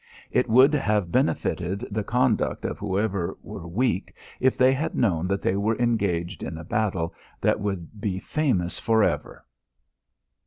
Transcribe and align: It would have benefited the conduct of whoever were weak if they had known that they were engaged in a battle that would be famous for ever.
It 0.31 0.49
would 0.49 0.73
have 0.73 1.11
benefited 1.11 1.85
the 1.91 2.03
conduct 2.03 2.65
of 2.65 2.79
whoever 2.79 3.37
were 3.43 3.67
weak 3.67 4.15
if 4.39 4.57
they 4.57 4.73
had 4.73 4.95
known 4.95 5.27
that 5.27 5.41
they 5.43 5.55
were 5.55 5.77
engaged 5.77 6.41
in 6.41 6.57
a 6.57 6.63
battle 6.65 7.13
that 7.39 7.59
would 7.59 8.01
be 8.01 8.17
famous 8.17 8.79
for 8.79 9.03
ever. 9.03 9.45